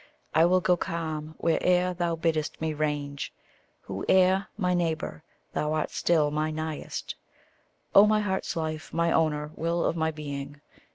[0.33, 3.31] I will go calm where'er thou bid'st me range;
[3.83, 5.21] Whoe'er my neighbour,
[5.53, 7.13] thou art still my nighest.
[7.93, 10.59] Oh my heart's life, my owner, will of my being!